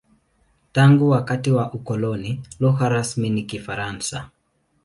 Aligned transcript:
Tangu 0.71 1.09
wakati 1.09 1.51
wa 1.51 1.73
ukoloni, 1.73 2.41
lugha 2.59 2.89
rasmi 2.89 3.29
ni 3.29 3.43
Kifaransa. 3.43 4.29